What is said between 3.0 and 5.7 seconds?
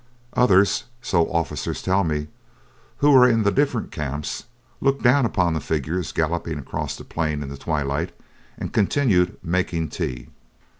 were in the different camps, looked down upon the